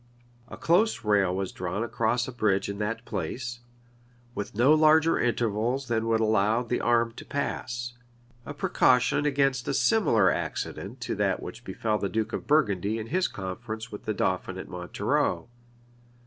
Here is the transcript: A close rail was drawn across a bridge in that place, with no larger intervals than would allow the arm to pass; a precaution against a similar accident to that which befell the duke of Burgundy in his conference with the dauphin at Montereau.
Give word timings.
A 0.47 0.57
close 0.57 1.03
rail 1.03 1.35
was 1.35 1.51
drawn 1.51 1.83
across 1.83 2.27
a 2.27 2.31
bridge 2.31 2.69
in 2.69 2.79
that 2.79 3.05
place, 3.05 3.59
with 4.33 4.55
no 4.55 4.73
larger 4.73 5.19
intervals 5.19 5.89
than 5.89 6.07
would 6.07 6.19
allow 6.19 6.63
the 6.63 6.81
arm 6.81 7.11
to 7.11 7.23
pass; 7.23 7.93
a 8.43 8.51
precaution 8.51 9.27
against 9.27 9.67
a 9.67 9.75
similar 9.75 10.31
accident 10.31 11.01
to 11.01 11.13
that 11.17 11.39
which 11.39 11.63
befell 11.63 11.99
the 11.99 12.09
duke 12.09 12.33
of 12.33 12.47
Burgundy 12.47 12.97
in 12.97 13.09
his 13.13 13.27
conference 13.27 13.91
with 13.91 14.05
the 14.05 14.13
dauphin 14.15 14.57
at 14.57 14.67
Montereau. 14.67 15.47